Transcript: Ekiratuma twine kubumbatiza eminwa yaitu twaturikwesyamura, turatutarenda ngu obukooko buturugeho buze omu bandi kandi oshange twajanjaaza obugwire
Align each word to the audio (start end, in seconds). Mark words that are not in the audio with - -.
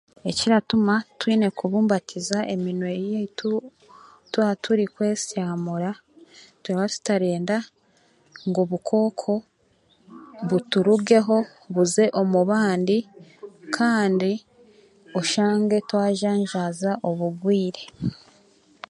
Ekiratuma 0.29 0.93
twine 1.19 1.47
kubumbatiza 1.57 2.37
eminwa 2.53 2.89
yaitu 3.13 3.51
twaturikwesyamura, 4.31 5.91
turatutarenda 6.63 7.57
ngu 8.47 8.59
obukooko 8.65 9.33
buturugeho 10.49 11.37
buze 11.73 12.05
omu 12.21 12.41
bandi 12.51 12.97
kandi 13.75 14.31
oshange 15.19 15.77
twajanjaaza 15.89 16.91
obugwire 17.09 17.83